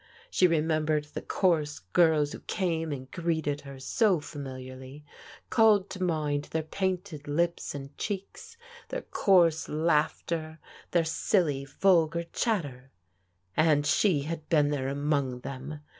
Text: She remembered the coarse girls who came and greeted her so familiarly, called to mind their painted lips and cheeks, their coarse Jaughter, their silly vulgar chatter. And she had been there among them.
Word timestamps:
She 0.31 0.47
remembered 0.47 1.03
the 1.13 1.21
coarse 1.21 1.77
girls 1.77 2.31
who 2.31 2.39
came 2.47 2.91
and 2.91 3.11
greeted 3.11 3.61
her 3.61 3.79
so 3.79 4.19
familiarly, 4.19 5.05
called 5.51 5.91
to 5.91 6.01
mind 6.01 6.45
their 6.45 6.63
painted 6.63 7.27
lips 7.27 7.75
and 7.75 7.95
cheeks, 7.99 8.57
their 8.89 9.03
coarse 9.03 9.67
Jaughter, 9.67 10.57
their 10.89 11.05
silly 11.05 11.65
vulgar 11.65 12.23
chatter. 12.33 12.89
And 13.55 13.85
she 13.85 14.21
had 14.23 14.49
been 14.49 14.71
there 14.71 14.87
among 14.87 15.41
them. 15.41 15.81